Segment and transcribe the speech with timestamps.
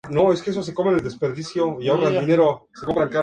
[0.09, 3.11] La punta de la corona dental se dobla ligeramente hacia atrás.